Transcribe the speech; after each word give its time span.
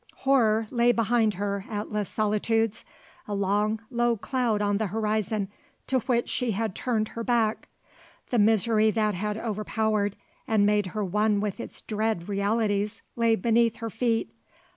Horror 0.15 0.65
lay 0.71 0.91
behind 0.91 1.35
her 1.35 1.63
at 1.69 1.91
Les 1.91 2.09
Solitudes, 2.09 2.83
a 3.27 3.35
long, 3.35 3.79
low 3.91 4.17
cloud 4.17 4.59
on 4.59 4.79
the 4.79 4.87
horizon 4.87 5.47
to 5.85 5.99
which 5.99 6.27
she 6.27 6.53
had 6.53 6.73
turned 6.73 7.09
her 7.09 7.23
back. 7.23 7.67
The 8.31 8.39
misery 8.39 8.89
that 8.89 9.13
had 9.13 9.37
overpowered 9.37 10.15
and 10.47 10.65
made 10.65 10.87
her 10.97 11.05
one 11.05 11.39
with 11.39 11.59
its 11.59 11.81
dread 11.81 12.27
realities 12.27 13.03
lay 13.15 13.35
beneath 13.35 13.75
her 13.75 13.91
feet. 13.91 14.33